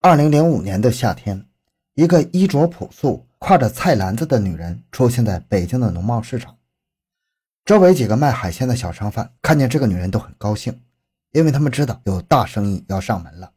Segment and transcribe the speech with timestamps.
[0.00, 1.44] 二零零五年的夏天，
[1.94, 6.56] 一个衣着朴素、挎着菜篮子的女人出现在北京的农贸市场。
[7.64, 10.80] 周围几个卖海鲜的小商贩看见这个女人都很高兴，
[11.32, 13.52] 因为他们知道有大生意要上门了。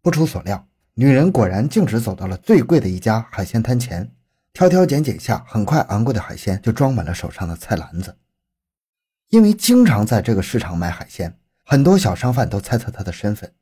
[0.00, 4.10] 不出所料，女人果然径直走到了最贵的一家海鲜摊前，
[4.54, 8.16] 挑挑拣拣下，很快昂贵的海鲜就装满了手上的菜篮子。
[9.28, 13.52] 因为经常在这个市场买海鲜，很多小商贩都猜测她的身份。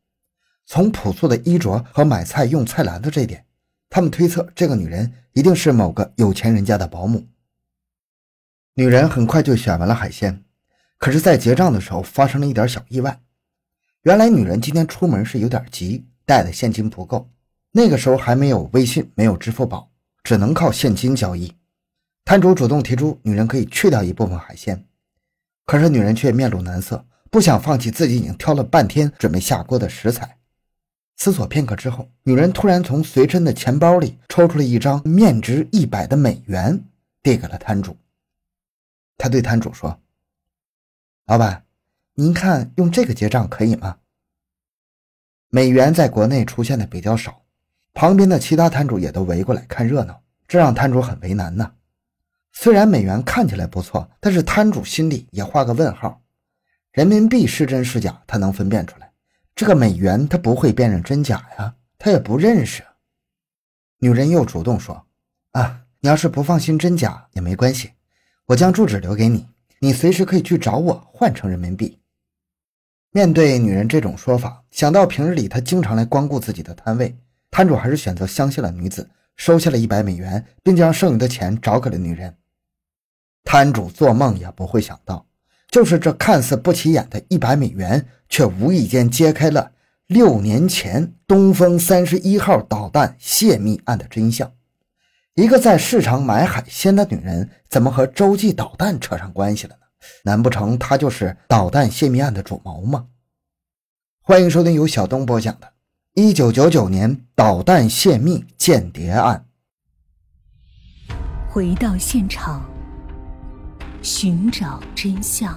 [0.66, 3.44] 从朴素的衣着和买菜用菜篮子这点，
[3.90, 7.26] 他们推测这个女人一定是某个有钱人家的保姆。
[8.74, 10.42] 女人很快就选完了海鲜，
[10.98, 13.20] 可是，在结账的时候发生了一点小意外。
[14.02, 17.30] 原来，女人今天出门是有点急，带的现金不够。
[17.72, 19.90] 那个时候还没有微信，没有支付宝，
[20.22, 21.52] 只能靠现金交易。
[22.24, 24.86] 摊主主动提出，女人可以去掉一部分海鲜，
[25.66, 30.38] 可是女人却面露难色，不想放弃自己已经挑了半天准备下锅的食材。
[31.16, 36.84] 思索片刻之后，女人突然从随身的钱包里抽出了一张面值一百的美元，
[37.22, 37.96] 递给了摊主。
[39.16, 40.02] 她对摊主说
[41.26, 41.64] ：“老板，
[42.14, 43.98] 您看用这个结账可以吗？”
[45.48, 47.44] 美元在国内出现的比较少，
[47.92, 51.74] 旁边的其他摊主也都围过来看热闹，这让摊主很为难呢。
[52.52, 56.20] 虽然美元看起来不错，但是摊主心里也画个问号：
[56.90, 59.12] 人民币是真是假，他能分辨出来。
[59.54, 62.82] 这个美元他不会辨认真假呀，他也不认识。
[63.98, 65.06] 女人又主动说
[65.52, 67.92] ：“啊，你要是不放心真假也没关系，
[68.46, 72.00] 我将住址留给你，你随时可以去找我换成人民币。”
[73.12, 77.16] 面对女人这种说法，想到平日里她经常来光顾自己的摊位，
[77.50, 82.36] 摊主还是选择相信了女子，收下了一百美元，并将剩余的钱找给了女人。
[83.44, 85.26] 摊主做梦也不会想到。
[85.70, 89.70] 就是这看似不起眼的一百美元，却无意间揭开了
[90.08, 94.50] 六年前东风三十一号导弹泄密案的真相。
[95.36, 99.82] 一个在市场买海鲜的女人，怎么和洲际导弹扯上关系了呢？
[100.24, 103.06] 难不成她就是导弹泄密案的主谋吗？
[104.20, 105.66] 欢迎收听由小东播讲的
[106.14, 109.46] 《一九九九年导弹泄密间谍案》。
[111.48, 112.68] 回到现场。
[114.02, 115.56] 寻找真相。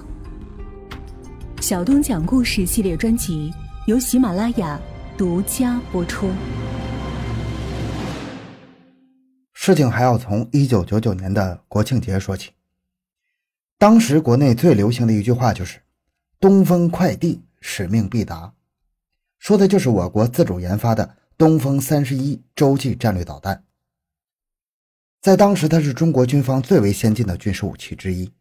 [1.68, 3.54] 小东讲故事系列专辑
[3.88, 4.80] 由喜马拉雅
[5.18, 6.32] 独家播出。
[9.52, 12.52] 事情还要从一九九九年的国庆节说起。
[13.78, 15.82] 当时国内最流行的一句话就是
[16.40, 18.54] “东风快递，使命必达”，
[19.38, 23.66] 说的就是我国自主研发的东风三十一洲际战略导弹。
[25.22, 28.32] 在当时，它是中国军方最为先进的军事武器之一。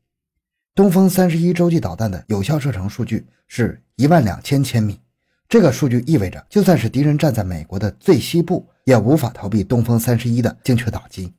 [0.77, 5.01] 东风三十一洲际导弹的有效射程数据是一万两千千米，
[5.49, 11.33] 这个数据意味着，就算是敌人站在美国的最西部，也无法逃避东风三十一的精确打击。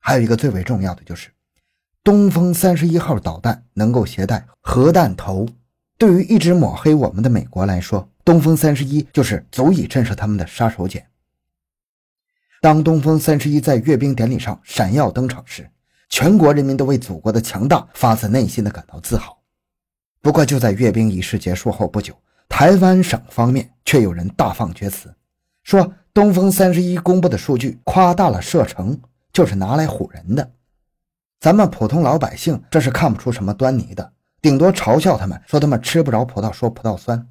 [0.00, 1.28] 还有一个最为重要的就是，
[2.02, 5.48] 东风三十一号导弹能够携带核弹头，
[5.96, 11.00] 对于一直抹黑我们的美国来说，东风三十一就是足以震慑他们的杀手锏。
[12.60, 15.70] 当东风三十一在阅兵典礼上闪耀登场时，
[16.08, 19.38] 全国人民都为祖国的强大发自内心的感到自豪。
[20.20, 22.12] 不过，就在阅兵仪式结束后不久，
[22.48, 25.14] 台湾省方面却有人大放厥词，
[25.62, 29.00] 说东风三十一公布的数据夸大了射程，
[29.32, 30.50] 就是拿来唬人的。
[31.38, 37.28] 咱们普通老百姓这是看不出什么端倪的，顶多嘲笑他们，说他们吃不着葡萄说葡萄酸。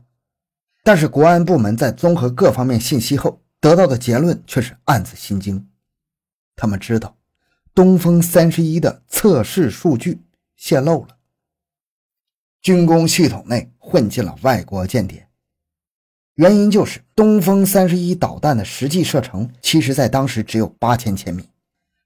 [0.82, 5.68] 但是国安部门在综合各方面信息后得到的结论却是暗自心惊，
[6.56, 7.17] 他们知道。
[7.78, 10.20] 东风三十一的测试数据
[10.56, 11.16] 泄露了，
[12.60, 15.28] 军工系统内混进了外国间谍。
[16.34, 21.48] 原因就是东风三十一导弹的实际射程，其实在当时只有八千千米。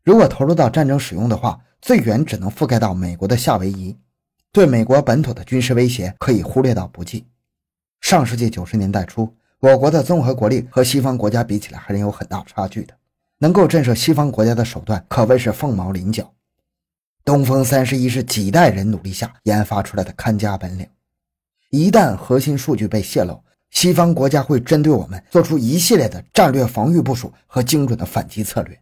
[0.03, 3.97] 如果投入到战争使用的话，最远只能覆盖到美国的夏威夷，
[4.51, 7.25] 对美国本土的军事威胁可以忽略到不计。
[8.01, 12.93] 上世纪九十年代初，我国的综合国力和西方国家比起来，还是有很大差距的。
[13.41, 16.31] 能够震慑西方国家的手段可谓是凤毛麟角。
[17.25, 20.87] 东风三十一是几代人努力下研发出来的看家本领，
[21.71, 28.79] 一旦核心数据被泄露，西方国家会针对我们做出一系列的战略防御部署和精准的反击策略，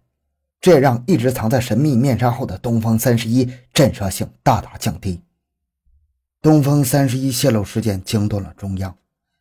[0.59, 5.21] 这也让一直藏在神秘面纱后的东风三十一震慑性大大降低。
[6.41, 8.93] 东风三十一泄露事件惊动了中央，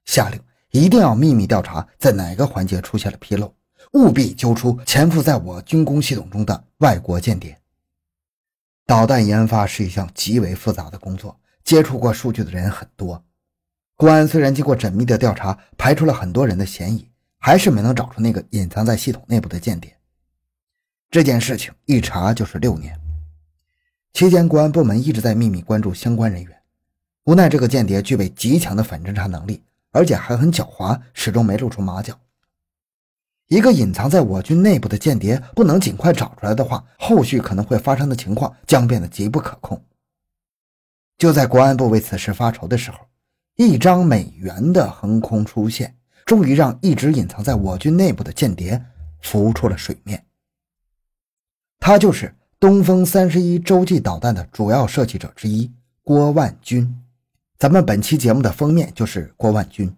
[0.04, 3.52] 下令一定要秘密调查，在哪个环节出现了纰漏。
[3.93, 7.58] 务必揪出潜伏在我军工系统中的外国间谍。
[8.87, 13.23] 导弹研发是一项极为复杂的工作，接触过数据的人很多。
[13.96, 19.94] 公安虽然经过缜密的调查，排除了很多人的嫌疑，还是没能找出那个隐藏在系统内部的间谍。
[21.11, 22.99] 这件事情一查就是六年，
[24.12, 26.62] 期间公安部门一直在秘密关注相关人员。
[27.25, 32.19] 无奈这个间谍具备极强的反侦查能力，而且还很狡猾，始终没露出马脚。
[33.48, 39.82] 一个隐藏在我军内部的间谍不能尽快找出来的话，后续可能会发生的情况将变得极不可控。
[41.16, 42.98] 就在国安部为此事发愁的时候，
[43.56, 45.96] 一张美元的横空出现，
[46.26, 48.84] 终于让一直隐藏在我军内部的间谍
[49.22, 50.22] 浮出了水面。
[51.80, 55.72] 他就是东风三十一洲际导弹的主要设计者之一
[56.02, 57.02] 郭万军。
[57.58, 59.92] 咱们本期节目的封面就是郭万军，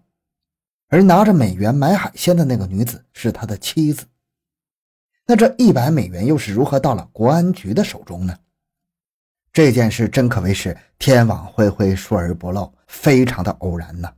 [0.91, 4.05] 而拿着美元买海鲜的那个女子是他的妻子。
[5.25, 8.37] 那这一百美元又是如何到了国安局的手中呢？
[9.53, 14.13] 这件事真可谓是天网恢恢，疏而不漏，非常的偶然呢。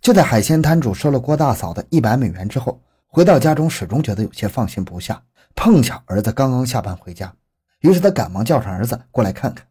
[0.00, 5.22] 就在海鲜摊主收了郭大嫂的一百美元之后，回到家中始终觉得有些放心不下。
[5.54, 7.34] 碰巧儿子刚刚下班回家，
[7.80, 9.66] 于是他赶忙叫上儿子过来看看。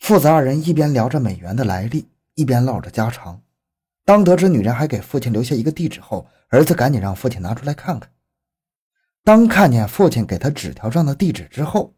[0.00, 3.40] 父子二人一边聊着美元的来历，一边唠着家常。
[4.10, 8.10] 当得知女人还给父亲留下一个地址后，儿子赶紧让父亲拿出来看看。
[9.22, 11.94] 当看见父亲给他纸条上的地址之后，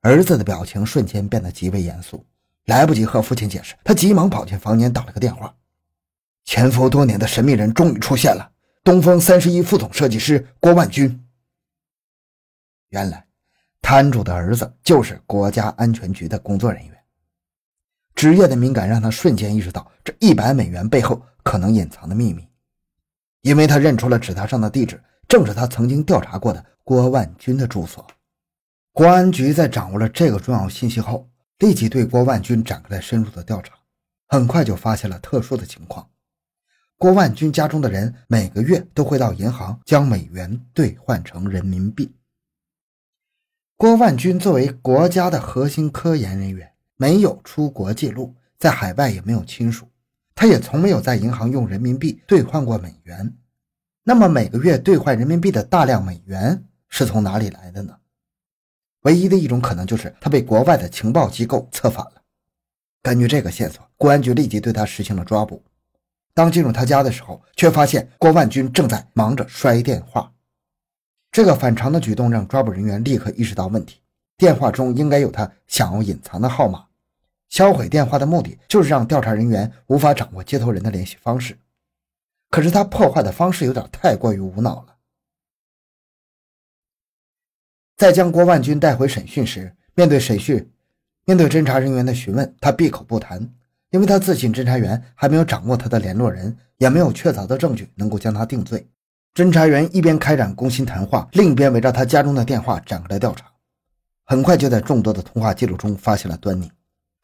[0.00, 2.26] 儿子的表情瞬间变得极为严肃。
[2.64, 5.54] 来不及和父亲解释，他急忙跑进房间打了个电话。
[6.44, 8.50] 潜伏多年的神秘人终于出现了，
[8.82, 11.24] 东风三十一副总设计师郭万军。
[12.88, 13.24] 原来，
[13.80, 16.98] 摊主的儿子就是国家安全局的工作人员。
[18.16, 22.46] 职业的敏感让他瞬间意识到这一百美元背后可能隐藏的秘密，
[23.40, 28.06] 因为他认出了纸条上的地址，正是他曾经调查过的郭万军的住所。
[28.92, 31.28] 国安局在掌握了这个重要信息后，
[31.58, 33.74] 立即对郭万军展开了深入的调查，
[34.28, 36.08] 很快就发现了特殊的情况：
[36.98, 42.14] 郭万军家中的人每个月都会到银行将美元兑换成人民币。
[43.76, 49.88] 郭万军作为国家的核心科研人员，没有出国记录，在海外也没有亲属，
[50.34, 53.36] 他也从没有在银行用人民币兑换过美元。
[54.04, 57.96] 那么每个月兑换人民币的大量美元是从哪里来的呢？
[59.02, 62.22] 唯一的一种可能就是他被国外的情报机构策反了。
[63.02, 65.62] 根据这个线索，公安局立即对他实行了抓捕。
[66.34, 70.32] 当进入他家的时候，却发现郭万军正在忙着摔电话。
[71.30, 74.00] 这个反常的举动让抓捕人员立刻意识到问题，
[74.36, 76.86] 电话中应该有他想要隐藏的号码。
[77.52, 81.58] 销毁电话的目的就是让调查人员无法掌握接头人的联系方式。
[82.48, 84.96] 可是他破坏的方式有点太过于无脑了。
[87.94, 90.66] 在将郭万军带回审讯时，面对审讯，
[91.26, 93.46] 面对侦查人员的询问，他闭口不谈，
[93.90, 98.88] 因为他自信侦查员还没有掌握他的联络人，也没有确凿的证据能够将他定罪。
[99.34, 103.52] 侦查员一边开展攻心谈话，另一边围绕他家中的电话展开了调查。
[104.24, 106.72] 很快就在众多的通话记录中发现了端倪。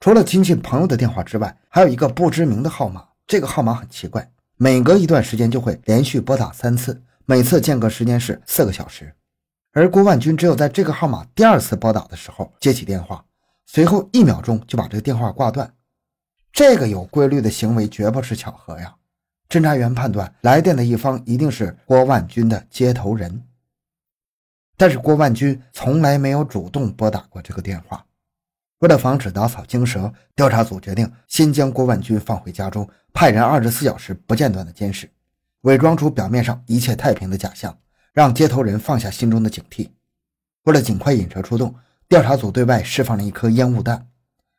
[0.01, 3.05] 除了亲戚朋友的电话之外，还有一个不知名的号码。
[3.27, 9.13] 这个号码很奇怪，每隔一段时间就会连续拨打三次，每次间隔时间是四个小时。
[9.73, 13.25] 而郭万军只有在这个号码第二次拨打的时候接起电话，
[13.67, 15.75] 随后一秒钟就把这个电话挂断。
[16.53, 18.95] 这个有规律的行为绝不是巧合呀。
[19.49, 23.45] 侦查员判断，来电的一方一定是郭万军的接头人，
[24.77, 28.05] 但是郭万军从来没有主动拨打过这个电话。
[28.81, 35.11] 为了防止打草惊蛇，调查组决定先将郭万军放回家中，派人二十四小时不间断的监视，
[35.63, 37.77] 伪装出表面上一切太平的假象，
[38.13, 39.89] 让接头人放下心中的警惕。
[40.63, 41.75] 为了尽快引蛇出洞，
[42.09, 44.07] 调查组对外释放了一颗烟雾弹，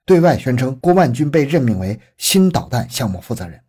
[0.03, 3.61] 对外宣称郭万军被任命为新导弹项目负责人。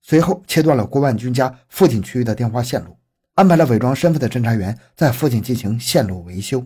[0.00, 2.96] 随后切断了郭万军家附近区域的电话线路，
[3.34, 6.64] 安排了伪装身份的侦查员在附近进行线路维修。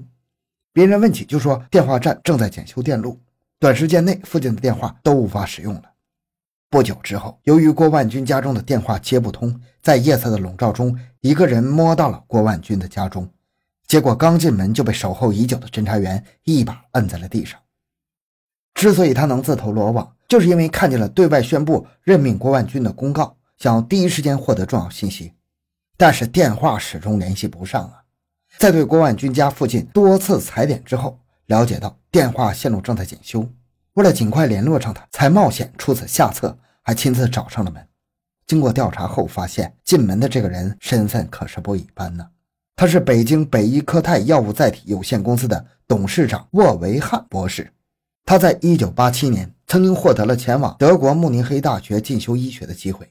[0.77, 3.19] 别人问起就说电话站正在检修电路，
[3.59, 5.85] 短时间内附近的电话都无法使用了。
[6.69, 13.27] 不久之后，由于郭万军家中的电话接不通，在夜色的笼罩中，一个人摸到了郭万军的家中，
[13.87, 17.59] 结果刚进门就被守候已久的侦查员一把摁在了地上。
[18.75, 20.13] 之所以他能自投罗网。
[20.29, 25.33] 就是因为看见了对外宣布任命郭万军的公告，想要第一时间获得重要信息，
[25.97, 28.03] 但是电话始终联系不上啊！
[28.59, 33.47] 在对郭万军家附近多次踩点之后，了解到电话线路正在检修，
[33.95, 37.87] 为了尽快联络上他，才冒险出此下策，还亲自找上了门。
[38.47, 42.27] 经过调查后发现，进门的这个人身份可是不一般呢，
[42.75, 47.73] 他是北京北医科泰药物载体有限公司的董事长沃维汉博士。
[48.25, 53.09] 他在一九八七年曾经获得了前往德国慕尼黑大学进修医学的机会。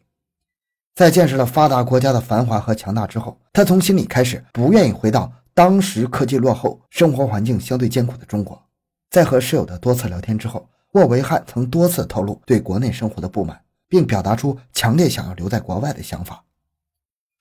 [0.96, 8.62] 在见识了发达国家的繁华和强大之后，他从心里开始不愿意回到当时科技落后、生活环境相对艰苦的中国。
[9.10, 16.42] 在和室友的多次聊天之后，沃维汉曾多次透露对国内生活的不满，并表达出强烈想要留在国外的想法。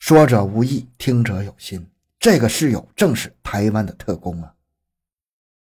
[0.00, 1.88] 说者无意，听者有心。
[2.18, 4.52] 这个室友正是台湾的特工啊！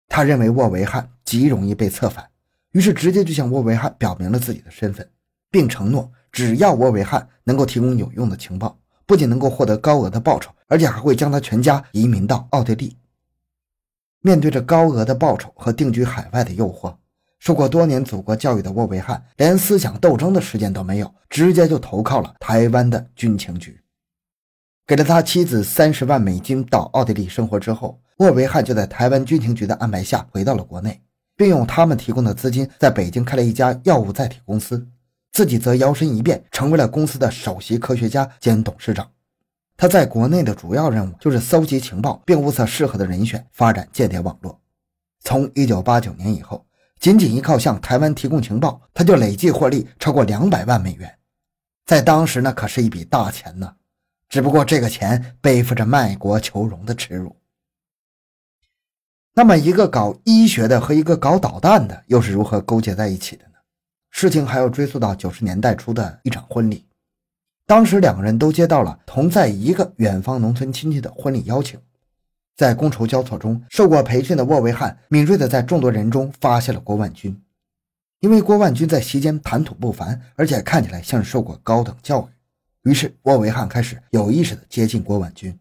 [0.08, 2.30] 他认为沃维汉极容易被策反，
[2.72, 5.10] 于是直接就向沃维汉表明了自己的身份，
[5.52, 12.98] 并承诺只要沃维汉能够提供有用的情报，不仅能够获得高额的报酬，而且还会将他全家移民到奥地利。
[14.22, 16.96] 面对着高额的报酬和定居海外的诱惑，
[17.40, 23.80] 受过多年祖国教育的沃维汉连思想斗争的时间都没有，直接就投靠了台湾的军情局。
[24.88, 31.02] 给了他妻子三十万美金到奥地利生活之后，沃维汉就在台湾军情局的安排下回到了国内，
[31.36, 34.88] 并用他们提供的资金在北京开了一家药物载体公司，
[35.34, 39.12] 自己则摇身一变成为了公司的首席科学家兼董事长。
[39.76, 44.62] 他在国内的主要任务就是搜集情报，并物色适合的人选，发展间谍网络。
[45.22, 46.64] 从一九八九年以后，
[47.00, 51.18] 仅仅依靠向台湾提供情报，他就累计获利超过两百万美元，
[51.88, 53.76] 在当时那可是一笔大钱呢。
[54.30, 57.36] 只不过这个钱背负着卖国求荣的耻辱。
[59.34, 63.53] 那么，一个搞医学的和一个搞导弹的又是如何勾结在一起的呢？
[64.16, 66.86] 事情还要追溯到九十年代初的一场婚礼。
[67.66, 71.80] 当时两个人都接到了同在一个远方农村亲戚的婚礼邀请，
[72.56, 77.42] 在觥筹交错中，受过培训的沃维汉敏锐地在众多人中发现了郭万军，
[78.20, 82.90] 因为郭万军在席间谈吐不凡，而且看起来像是受过高等教育。
[82.90, 85.58] 于是，沃维汉开始有意识地接近郭万军，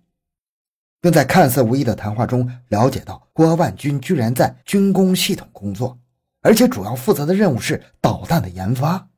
[1.00, 5.98] 并在看似无意的谈话中了解到，郭万军居然在军工系统工作，
[6.42, 9.08] 而且主要负责的任务是导弹的研发。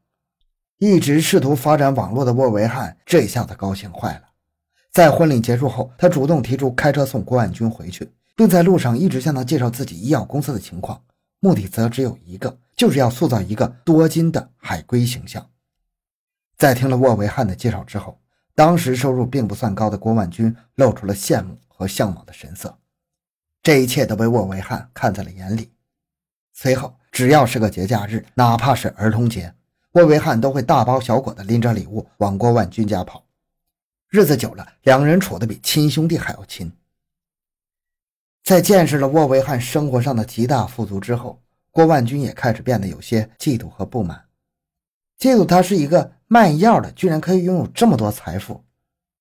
[0.79, 4.23] 一直试图发展网络的沃维汉这下子高兴坏了。
[4.93, 11.03] 在婚礼结束后，他主动提出开车送郭万军回去，并在路上一直向他介绍自己医药公司的情况，
[11.41, 15.51] 目的则只有一个，就是要塑造一个多金的海归形象。
[16.57, 18.21] 在听了沃维汉的介绍之后，
[18.55, 22.79] 当时收入并不算高的郭万军露出了羡慕和向往的神色。
[23.63, 25.73] 这一切都被沃维汉看在了眼里。
[26.53, 29.55] 随后，只要是个节假日，哪怕是儿童节，
[29.93, 33.25] 沃维汉都会大包小裹的拎着礼物往郭万军家跑。
[34.09, 36.73] 日子久了，两人处得比亲兄弟还要亲。
[38.43, 41.41] 在见识了沃维汉生活上的极大富足之后，
[41.71, 44.25] 郭万军也开始变得有些嫉妒和不满，
[45.17, 46.13] 嫉妒他是一个。
[46.27, 48.65] 卖药的居然可以拥有这么多财富，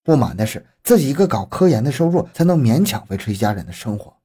[0.02, 4.18] 不满的是自己一个搞科研的收入才能勉强维持一家人的生活，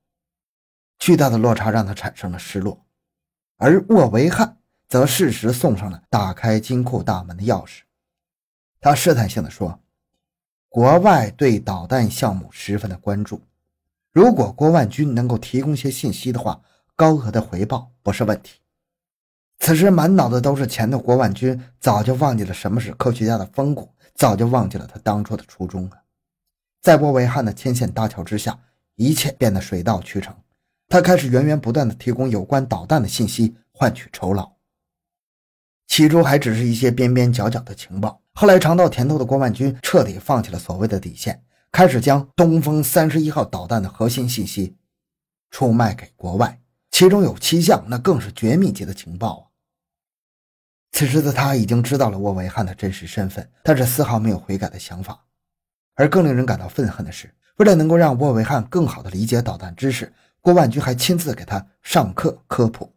[0.99, 2.87] 巨大的落差让他产生了失落。
[3.59, 4.57] 而沃维汉
[4.89, 7.81] 则适时送上了打开金库大门的钥匙。
[8.81, 9.81] 他试探性的说
[10.71, 13.43] ：“国外对导弹项目十分的关注，
[14.13, 16.63] 如果郭万军能够提供些信息的话，
[16.95, 18.61] 高额的回报不是问题。”
[19.59, 26.01] 此时满脑子都是钱的郭万军早就忘记了什么是科学家的风骨，早就忘记了他当初的初衷了。
[26.81, 28.57] 在沃维汉的牵线搭桥之下，
[28.95, 30.33] 一切变得水到渠成。
[30.89, 34.53] 他开始源源不断的提供有关导弹的信息，换取酬劳。
[35.87, 44.77] 起初还只是一些边边角角的情报，后来尝到甜头的郭万军彻底放弃了所谓的底线，开始将东风三十一号导弹的核心信息
[45.51, 49.45] 出卖给国外，其中有七项，那更是绝密级的情报啊！
[50.93, 55.27] 此时的他已经知道了沃维汉的真实身份，但是丝毫没有悔改的想法。
[55.95, 60.13] 而更令人感到愤恨的是，为了能够让沃维汉更好地理解导弹知识，
[60.49, 62.91] 郭万军还亲自给他上课科普。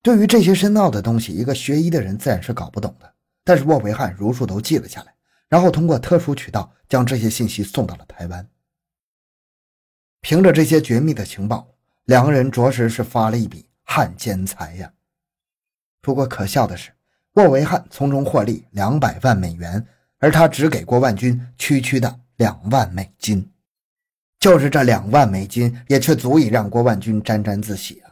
[0.00, 3.14] 对于这些深奥的东西，一个学医的人自然是搞不懂的。
[3.42, 5.12] 但是沃维汉如数都记了下来，
[5.48, 8.48] 然后通过特殊渠道将这些信息送到了台湾。
[10.20, 11.66] 凭着这些绝密的情报，
[12.04, 14.92] 两个人着实是发了一笔汉奸财呀。
[16.00, 16.92] 不过可笑的是，
[17.32, 19.84] 沃维汉从中获利两百万美元，
[20.18, 23.49] 而他只给郭万军区区的两万美金。
[24.40, 28.10] 就是这两万美金，也却足以让郭万军沾沾自喜啊！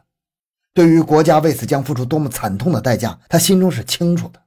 [0.75, 4.41] 对于国家为此将付出多么惨痛的代价，他心中是清楚的，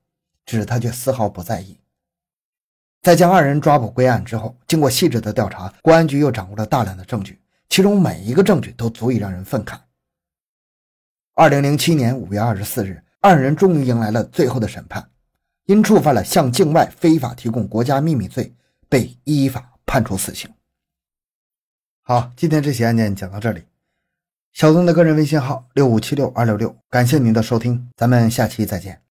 [0.46, 1.78] 只是他却丝毫不在意。
[3.02, 9.78] 在将二人抓捕归案之后，经过细致的调查，公安局又掌握了大量的证据，其中每一个证据都足以让人愤慨。
[11.34, 13.04] 二零零七年五月二十四日。
[13.24, 15.08] 二人终于迎来了最后的审判，
[15.66, 18.52] 因触犯了向境外非法提供国家秘密罪，
[18.90, 20.50] 被依法判处死刑。
[22.12, 23.64] 好，今天这起案件讲到这里。
[24.52, 29.02] 小东的个人微信号六五七六二六六，感谢您的收听，咱们下期再见。